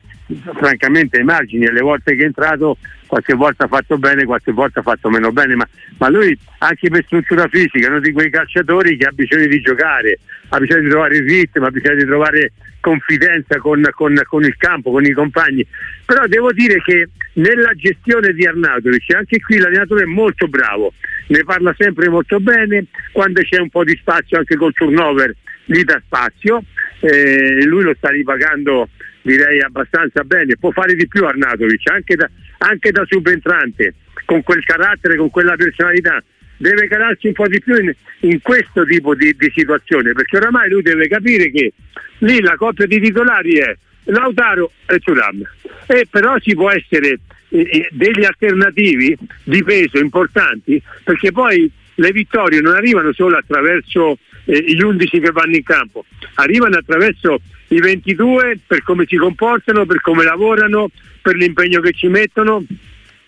francamente 0.53 1.17
ai 1.17 1.24
margini, 1.24 1.65
alle 1.65 1.81
volte 1.81 2.15
che 2.15 2.24
è 2.24 2.25
entrato 2.25 2.77
qualche 3.07 3.33
volta 3.33 3.65
ha 3.65 3.67
fatto 3.67 3.98
bene, 3.98 4.25
qualche 4.25 4.51
volta 4.51 4.81
ha 4.81 4.83
fatto 4.83 5.09
meno 5.09 5.31
bene, 5.31 5.55
ma, 5.55 5.67
ma 5.98 6.09
lui 6.09 6.38
anche 6.59 6.89
per 6.89 7.03
struttura 7.05 7.48
fisica 7.48 7.88
è 7.88 7.89
uno 7.89 8.00
di 8.00 8.12
quei 8.12 8.29
calciatori 8.29 8.98
che 8.98 9.05
ha 9.05 9.12
bisogno 9.12 9.48
di 9.48 9.62
giocare, 9.62 10.19
ha 10.50 10.59
bisogno 10.59 10.81
di 10.81 10.89
trovare 10.89 11.17
il 11.17 11.24
ritmo, 11.24 11.65
ha 11.65 11.71
bisogno 11.71 11.95
di 11.95 12.05
trovare 12.05 12.51
confidenza 12.79 13.57
con, 13.57 13.81
con, 13.91 14.21
con, 14.27 14.43
il 14.43 14.55
campo, 14.57 14.91
con 14.91 15.03
i 15.05 15.12
compagni. 15.12 15.65
Però 16.05 16.25
devo 16.27 16.51
dire 16.51 16.81
che 16.83 17.09
nella 17.33 17.74
gestione 17.74 18.31
di 18.33 18.45
Arnautovic, 18.45 19.13
anche 19.15 19.39
qui 19.39 19.57
l'allenatore 19.57 20.03
è 20.03 20.05
molto 20.07 20.48
bravo, 20.48 20.93
ne 21.27 21.43
parla 21.43 21.74
sempre 21.77 22.09
molto 22.09 22.39
bene, 22.39 22.86
quando 23.12 23.41
c'è 23.41 23.59
un 23.59 23.69
po' 23.69 23.83
di 23.83 23.98
spazio 24.00 24.38
anche 24.38 24.55
col 24.55 24.74
turnover 24.74 25.36
gli 25.65 25.83
dà 25.83 26.01
spazio, 26.03 26.63
eh, 27.00 27.63
lui 27.65 27.83
lo 27.83 27.93
sta 27.95 28.09
ripagando 28.09 28.89
direi 29.29 29.62
abbastanza 29.62 30.24
bene, 30.24 30.57
può 30.57 30.71
fare 30.71 30.95
di 30.95 31.07
più 31.07 31.25
Arnautovic, 31.25 31.89
anche 31.91 32.15
da, 32.15 32.29
anche 32.59 32.91
da 32.91 33.05
subentrante, 33.07 33.93
con 34.25 34.41
quel 34.43 34.63
carattere, 34.63 35.17
con 35.17 35.29
quella 35.29 35.55
personalità. 35.55 36.21
Deve 36.57 36.88
calarsi 36.88 37.27
un 37.27 37.33
po' 37.33 37.48
di 37.48 37.62
più 37.62 37.75
in, 37.75 37.93
in 38.21 38.41
questo 38.41 38.83
tipo 38.86 39.15
di, 39.15 39.36
di, 39.38 39.51
situazione, 39.55 40.13
perché 40.13 40.38
oramai 40.38 40.69
lui 40.69 40.81
deve 40.81 41.07
capire 41.07 41.51
che 41.51 41.74
lì 42.19 42.41
la 42.41 42.55
coppia 42.55 42.86
di 42.86 43.00
titolari 43.00 43.57
è 43.57 43.77
Lautaro 44.05 44.71
e 44.88 45.00
Turam, 45.00 45.41
e 45.86 46.07
però 46.09 46.38
ci 46.39 46.55
può 46.55 46.69
essere 46.69 47.19
eh, 47.50 47.59
eh, 47.59 47.88
degli 47.91 48.25
alternativi 48.25 49.15
di 49.43 49.63
peso 49.63 50.00
importanti, 50.00 50.81
perché 51.03 51.31
poi 51.31 51.71
le 51.95 52.12
vittorie 52.12 52.59
non 52.59 52.74
arrivano 52.74 53.13
solo 53.13 53.38
attraverso 53.38 54.17
eh, 54.45 54.62
gli 54.62 54.81
11 54.81 55.19
che 55.19 55.31
vanno 55.31 55.55
in 55.55 55.63
campo, 55.63 56.05
arrivano 56.36 56.77
attraverso 56.77 57.39
i 57.69 57.79
22 57.79 58.59
per 58.65 58.83
come 58.83 59.05
si 59.07 59.15
comportano, 59.15 59.85
per 59.85 60.01
come 60.01 60.23
lavorano, 60.23 60.89
per 61.21 61.35
l'impegno 61.35 61.79
che 61.81 61.93
ci 61.93 62.07
mettono 62.07 62.63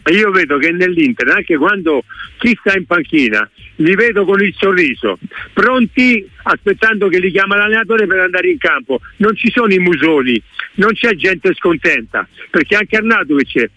io 0.09 0.31
vedo 0.31 0.57
che 0.57 0.71
nell'Inter, 0.71 1.27
anche 1.27 1.57
quando 1.57 2.03
chi 2.37 2.57
sta 2.59 2.75
in 2.75 2.85
panchina, 2.85 3.47
li 3.75 3.93
vedo 3.93 4.25
con 4.25 4.41
il 4.41 4.53
sorriso, 4.57 5.19
pronti 5.53 6.27
aspettando 6.43 7.07
che 7.07 7.19
li 7.19 7.29
chiama 7.29 7.55
l'allenatore 7.55 8.07
per 8.07 8.19
andare 8.19 8.49
in 8.49 8.57
campo. 8.57 8.99
Non 9.17 9.35
ci 9.35 9.51
sono 9.51 9.71
i 9.71 9.77
musoni, 9.77 10.41
non 10.75 10.93
c'è 10.93 11.13
gente 11.15 11.53
scontenta, 11.53 12.27
perché 12.49 12.75
anche 12.75 12.97
Arnautovic 12.97 13.69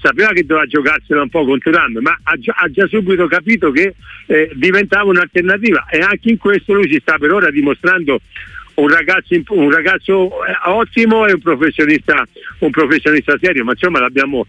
sapeva 0.00 0.32
che 0.32 0.44
doveva 0.44 0.66
giocarsela 0.66 1.22
un 1.22 1.30
po' 1.30 1.44
contro 1.44 1.70
Ram, 1.70 1.98
ma 2.00 2.18
ha 2.22 2.36
già, 2.36 2.54
ha 2.56 2.70
già, 2.70 2.86
subito 2.86 3.26
capito 3.26 3.70
che 3.70 3.94
eh, 4.26 4.50
diventava 4.54 5.08
un'alternativa 5.08 5.86
e 5.88 6.00
anche 6.00 6.28
in 6.28 6.36
questo 6.36 6.74
lui 6.74 6.90
si 6.90 6.98
sta 7.00 7.16
per 7.16 7.32
ora 7.32 7.50
dimostrando 7.50 8.20
un 8.74 8.88
ragazzo, 8.88 9.34
un 9.48 9.70
ragazzo 9.70 10.44
eh, 10.44 10.52
ottimo 10.66 11.26
e 11.26 11.32
un 11.32 11.40
professionista, 11.40 12.26
un 12.58 12.70
professionista 12.70 13.36
serio, 13.40 13.64
ma 13.64 13.72
insomma 13.72 14.00
l'abbiamo, 14.00 14.46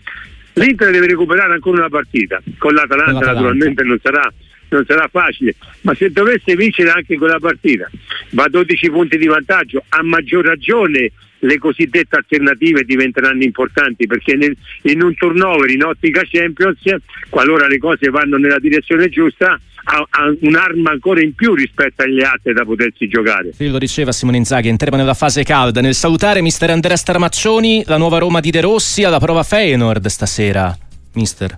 L'Inter 0.53 0.91
deve 0.91 1.07
recuperare 1.07 1.53
ancora 1.53 1.79
una 1.79 1.89
partita, 1.89 2.41
con 2.57 2.73
l'Atalanta, 2.73 3.11
con 3.11 3.13
l'Atalanta. 3.13 3.41
naturalmente 3.41 3.83
non 3.83 3.99
sarà, 4.01 4.33
non 4.69 4.85
sarà, 4.85 5.07
facile, 5.09 5.55
ma 5.81 5.93
se 5.93 6.11
dovesse 6.11 6.55
vincere 6.55 6.91
anche 6.91 7.17
quella 7.17 7.39
partita 7.39 7.89
va 8.31 8.43
a 8.43 8.49
12 8.49 8.89
punti 8.89 9.17
di 9.17 9.27
vantaggio, 9.27 9.83
a 9.89 10.01
maggior 10.01 10.45
ragione 10.45 11.11
le 11.45 11.57
cosiddette 11.57 12.15
alternative 12.15 12.83
diventeranno 12.83 13.43
importanti 13.43 14.07
perché 14.07 14.35
nel, 14.35 14.55
in 14.83 15.01
un 15.01 15.15
turnover 15.15 15.69
in 15.69 15.83
ottica 15.83 16.21
Champions, 16.25 16.79
qualora 17.29 17.67
le 17.67 17.77
cose 17.77 18.09
vanno 18.09 18.37
nella 18.37 18.59
direzione 18.59 19.09
giusta, 19.09 19.59
ha, 19.85 20.07
ha, 20.09 20.35
un'arma 20.39 20.91
ancora 20.91 21.21
in 21.21 21.33
più 21.33 21.53
rispetto 21.53 22.03
alle 22.03 22.23
altre 22.23 22.53
da 22.53 22.63
potersi 22.63 23.07
giocare. 23.07 23.53
Sì, 23.53 23.69
lo 23.69 23.77
diceva 23.77 24.11
Simone 24.11 24.37
Inzaghi, 24.37 24.69
entriamo 24.69 24.97
nella 24.97 25.13
fase 25.13 25.43
calda. 25.43 25.81
Nel 25.81 25.93
salutare 25.93 26.41
mister 26.41 26.69
Andrea 26.69 26.95
Starmaccioni, 26.95 27.83
la 27.85 27.97
nuova 27.97 28.17
Roma 28.17 28.39
di 28.39 28.49
De 28.49 28.61
Rossi 28.61 29.03
alla 29.03 29.19
prova 29.19 29.43
Feyenoord 29.43 30.07
stasera, 30.07 30.75
mister. 31.13 31.55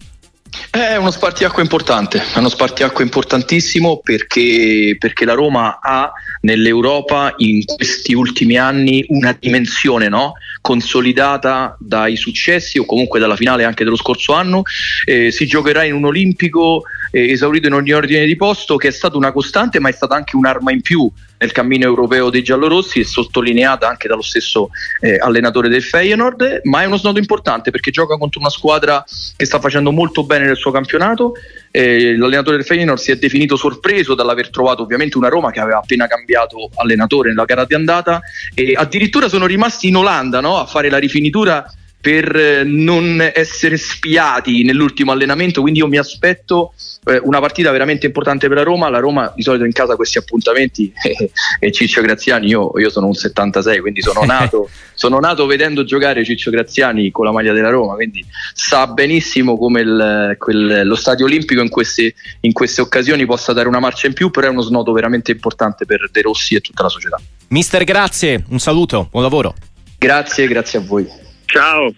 È 0.70 0.96
uno 0.96 1.12
spartiacque 1.12 1.62
importante, 1.62 2.22
è 2.34 2.38
uno 2.38 2.50
spartiacque 2.50 3.04
importantissimo 3.04 4.00
perché, 4.02 4.96
perché, 4.98 5.26
la 5.26 5.34
Roma 5.34 5.80
ha 5.82 6.12
nell'Europa 6.42 7.34
in 7.38 7.66
questi 7.66 8.14
ultimi 8.14 8.58
anni 8.58 9.04
una 9.10 9.36
dimensione 9.38 10.08
no? 10.08 10.34
consolidata 10.62 11.76
dai 11.80 12.16
successi 12.16 12.78
o 12.78 12.86
comunque 12.86 13.20
dalla 13.20 13.36
finale 13.36 13.66
anche 13.66 13.84
dello 13.84 13.96
scorso 13.96 14.34
anno. 14.34 14.64
Eh, 15.06 15.32
si 15.32 15.48
giocherà 15.48 15.84
in 15.84 15.94
un 15.94 16.06
olimpico 16.06 16.84
eh, 17.12 17.32
esaurito 17.32 17.68
in 17.68 17.74
ogni 17.74 17.92
ordine 17.92 18.26
di 18.26 18.36
posto 18.36 18.78
che 18.78 18.90
è 18.90 18.92
stata 18.92 19.18
una 19.18 19.32
costante 19.32 19.80
ma 19.80 19.90
è 19.90 19.94
stata 19.94 20.16
anche 20.16 20.36
un'arma 20.36 20.72
in 20.72 20.82
più 20.82 21.10
nel 21.40 21.52
cammino 21.52 21.86
europeo 21.86 22.30
dei 22.30 22.44
giallorossi 22.44 23.00
e 23.00 23.06
sottolineata 23.06 23.88
anche 23.88 24.08
dallo 24.08 24.22
stesso 24.22 24.70
eh, 25.02 25.18
allenatore 25.18 25.70
del 25.70 25.84
Feyenoord, 25.84 26.62
ma 26.64 26.82
è 26.82 26.86
uno 26.86 26.98
snodo 26.98 27.20
importante 27.20 27.72
perché 27.72 27.92
gioca 27.92 28.18
contro 28.18 28.40
una 28.40 28.50
squadra 28.50 29.04
che 29.36 29.46
sta 29.46 29.60
facendo 29.60 29.92
molto 29.92 30.24
bene 30.24 30.46
nel 30.46 30.58
suo 30.58 30.72
campionato. 30.72 31.34
Eh, 31.72 32.18
l'allenatore 32.18 32.58
del 32.58 32.66
Feyenoord 32.66 33.00
si 33.00 33.12
è 33.12 33.18
definito 33.18 33.56
sorpreso 33.56 34.16
dall'aver 34.16 34.50
trovato 34.50 34.82
ovviamente 34.82 35.18
una 35.18 35.30
Roma 35.30 35.52
che 35.52 35.60
aveva 35.60 35.78
appena 35.78 36.08
cambiato 36.08 36.70
allenatore 36.76 37.30
nella 37.30 37.46
gara 37.46 37.66
di 37.66 37.76
andata 37.76 38.22
e 38.54 38.74
addirittura 38.76 39.30
sono 39.30 39.46
rimasti 39.46 39.88
in 39.88 39.98
Olanda 39.98 40.40
no? 40.40 40.58
a 40.58 40.66
fare 40.66 40.90
la 40.90 40.98
rifinitura 40.98 41.66
per 42.00 42.36
eh, 42.36 42.64
non 42.64 43.22
essere 43.34 43.78
spiati 43.78 44.64
nell'ultimo 44.64 45.12
allenamento, 45.12 45.62
quindi 45.62 45.80
io 45.80 45.88
mi 45.88 45.98
aspetto 45.98 46.74
eh, 47.06 47.20
una 47.24 47.40
partita 47.40 47.72
veramente 47.72 48.06
importante 48.06 48.48
per 48.48 48.58
la 48.58 48.64
Roma, 48.64 48.90
la 48.90 49.00
Roma 49.00 49.32
di 49.36 49.42
solito 49.42 49.66
in 49.66 49.72
casa 49.72 49.96
questi 49.96 50.18
appuntamenti 50.18 50.92
eh, 51.04 51.32
e 51.60 51.72
Ciccio 51.72 52.02
Graziani, 52.02 52.48
io, 52.48 52.72
io, 52.78 52.90
sono 52.90 53.08
un 53.08 53.14
76, 53.14 53.80
quindi 53.80 54.02
sono 54.02 54.24
nato, 54.24 54.70
sono 54.94 55.20
nato, 55.20 55.46
vedendo 55.46 55.84
giocare 55.84 56.24
Ciccio 56.24 56.52
Graziani 56.52 57.12
con 57.12 57.26
la 57.26 57.32
maglia 57.32 57.52
della 57.52 57.70
Roma, 57.70 57.96
quindi 57.96 58.24
sa 58.54 58.88
benissimo 58.88 59.58
come 59.58 59.82
il, 59.82 60.36
quel, 60.38 60.88
lo 60.88 60.96
stadio 60.96 61.26
olimpico 61.26 61.62
in 61.62 61.70
queste, 61.70 62.14
in 62.42 62.54
queste 62.54 62.82
occasioni 62.82 63.26
possa 63.26 63.54
dare 63.54 63.68
una 63.68 63.80
marcia 63.80 64.08
in 64.08 64.14
più, 64.14 64.30
però 64.30 64.48
è 64.48 64.50
uno 64.50 64.62
snodo 64.62 64.92
veramente 64.92 65.32
importante 65.32 65.86
per 65.86 66.10
De 66.12 66.22
Rossi 66.22 66.56
e 66.56 66.62
tutta 66.62 66.84
la 66.84 66.90
società. 66.90 67.20
Mister, 67.50 67.84
grazie, 67.84 68.44
un 68.50 68.60
saluto, 68.60 69.08
buon 69.10 69.24
lavoro. 69.24 69.56
Grazie, 69.98 70.48
grazie 70.48 70.80
a 70.80 70.82
voi. 70.84 71.26
Ciao. 71.48 71.94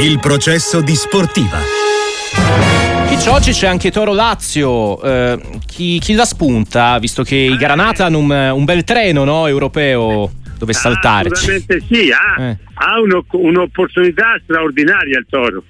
Il 0.00 0.18
processo 0.18 0.80
di 0.80 0.94
Sportiva. 0.94 1.58
Ciccio, 3.06 3.32
oggi 3.32 3.52
c'è 3.52 3.66
anche 3.66 3.90
Toro 3.90 4.14
Lazio. 4.14 5.00
Eh, 5.02 5.38
chi, 5.66 5.98
chi, 5.98 6.14
la 6.14 6.24
spunta, 6.24 6.98
visto 6.98 7.22
che 7.22 7.36
i 7.36 7.56
Granata 7.58 8.06
hanno 8.06 8.18
un, 8.18 8.30
un 8.30 8.64
bel 8.64 8.82
treno 8.82 9.24
no, 9.24 9.46
europeo 9.46 10.32
dove 10.56 10.72
saltare? 10.72 11.28
Assolutamente 11.28 11.84
sì, 11.86 12.10
ha, 12.10 12.42
eh. 12.42 12.56
ha 12.72 12.98
uno, 12.98 13.26
un'opportunità 13.30 14.40
straordinaria 14.42 15.18
il 15.18 15.26
Toro. 15.28 15.64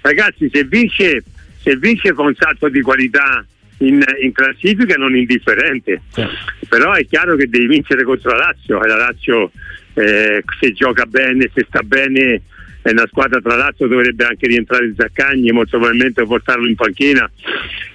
Ragazzi, 0.00 0.50
se 0.52 0.64
vince, 0.64 1.22
se 1.62 1.76
vince 1.76 2.12
fa 2.12 2.22
un 2.22 2.34
salto 2.34 2.68
di 2.68 2.80
qualità 2.80 3.44
in, 3.78 4.02
in 4.20 4.32
classifica 4.32 4.96
non 4.96 5.14
indifferente. 5.14 6.02
Sì. 6.12 6.26
Però 6.68 6.92
è 6.92 7.06
chiaro 7.06 7.36
che 7.36 7.48
devi 7.48 7.68
vincere 7.68 8.02
contro 8.02 8.32
la 8.32 8.46
Lazio. 8.46 8.82
E 8.82 8.88
la 8.88 8.96
Lazio 8.96 9.52
eh, 10.00 10.44
se 10.58 10.72
gioca 10.72 11.04
bene, 11.04 11.50
se 11.52 11.64
sta 11.68 11.82
bene 11.82 12.42
è 12.82 12.90
una 12.92 13.06
squadra 13.08 13.40
tra 13.40 13.56
l'altro 13.56 13.86
dovrebbe 13.86 14.24
anche 14.24 14.46
rientrare 14.46 14.86
in 14.86 14.94
Zaccagni 14.96 15.50
molto 15.52 15.76
probabilmente 15.76 16.24
portarlo 16.24 16.66
in 16.66 16.74
panchina. 16.74 17.30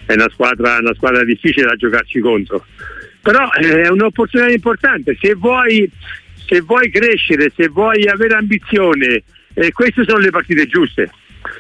È 0.06 0.14
una 0.14 0.30
squadra, 0.32 0.78
una 0.78 0.94
squadra 0.94 1.24
difficile 1.24 1.66
da 1.66 1.76
giocarci 1.76 2.20
contro. 2.20 2.66
Però 3.22 3.50
eh, 3.60 3.82
è 3.82 3.90
un'opportunità 3.90 4.52
importante. 4.52 5.18
Se 5.20 5.34
vuoi, 5.34 5.90
se 6.46 6.62
vuoi 6.62 6.92
crescere 6.92 7.52
se 7.56 7.68
vuoi 7.70 8.08
avere 8.08 8.36
ambizione 8.36 9.24
eh, 9.56 9.72
queste 9.72 10.04
sono 10.06 10.20
le 10.20 10.30
partite 10.30 10.68
giuste. 10.68 11.10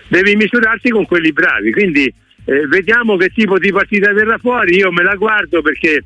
Devi 0.07 0.35
misurarti 0.35 0.89
con 0.89 1.05
quelli 1.05 1.31
bravi. 1.31 1.71
Quindi 1.71 2.05
eh, 2.45 2.67
vediamo 2.67 3.17
che 3.17 3.29
tipo 3.29 3.57
di 3.57 3.71
partita 3.71 4.13
verrà 4.13 4.37
fuori. 4.37 4.75
Io 4.75 4.91
me 4.91 5.01
la 5.01 5.15
guardo 5.15 5.63
perché, 5.63 6.03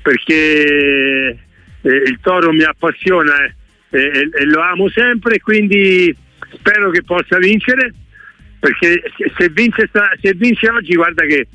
perché 0.00 1.38
eh, 1.82 1.96
il 2.06 2.18
Toro 2.22 2.52
mi 2.52 2.62
appassiona 2.62 3.44
eh, 3.44 3.54
e, 3.92 4.30
e 4.32 4.44
lo 4.46 4.60
amo 4.60 4.88
sempre 4.88 5.38
quindi 5.40 6.14
spero 6.54 6.90
che 6.90 7.02
possa 7.02 7.36
vincere 7.38 7.92
perché 8.58 9.02
se 9.36 9.48
vince, 9.48 9.90
se 10.20 10.34
vince 10.34 10.68
oggi 10.68 10.94
guarda 10.94 11.24
che 11.24 11.48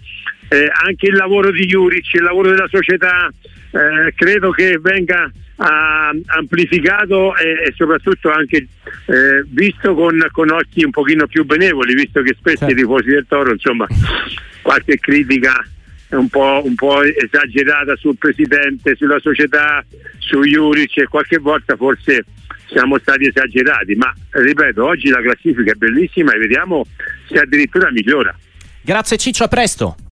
eh, 0.50 0.72
anche 0.86 1.08
il 1.08 1.15
lavoro 1.15 1.51
di 1.51 1.65
Juric, 1.65 2.13
il 2.13 2.24
lavoro 2.24 2.50
della 2.50 2.67
società 2.70 3.32
eh, 3.72 4.13
credo 4.13 4.51
che 4.51 4.77
venga 4.82 5.32
ah, 5.56 6.12
amplificato 6.25 7.36
e, 7.38 7.67
e, 7.67 7.74
soprattutto 7.75 8.29
anche 8.29 8.58
eh, 8.58 9.44
visto 9.48 9.94
con, 9.94 10.25
con, 10.32 10.51
occhi 10.51 10.84
un 10.84 10.91
pochino 10.91 11.27
più 11.27 11.46
benevoli 11.46 11.94
visto 11.94 12.22
che 12.22 12.36
spesso 12.38 12.65
certo. 12.65 12.74
i 12.74 12.75
tifosi 12.75 13.10
del 13.10 13.25
Toro 13.27 13.51
insomma 13.51 13.88
qualche 14.62 15.00
critica 15.00 15.65
un 16.10 16.30
po', 16.30 16.62
un 16.64 16.76
po', 16.76 17.02
esagerata 17.04 17.96
sul 17.98 18.18
presidente, 18.18 18.96
sulla 18.96 19.20
società, 19.20 19.84
su 20.20 20.42
Juric 20.42 20.98
e 20.98 21.08
qualche 21.08 21.38
volta 21.38 21.76
forse 21.76 22.24
siamo 22.70 22.98
stati 23.00 23.28
esagerati, 23.28 23.96
ma 23.96 24.14
ripeto, 24.30 24.86
oggi 24.86 25.10
la 25.10 25.22
classifica 25.22 25.72
è 25.72 25.76
bellissima 25.76 26.34
e 26.34 26.38
vediamo 26.38 26.86
se 27.28 27.40
addirittura 27.40 27.92
migliora. 27.92 28.36
Grazie 28.82 29.18
Ciccio, 29.18 29.44
a 29.44 29.48
presto. 29.48 29.98